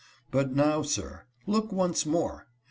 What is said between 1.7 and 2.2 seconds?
once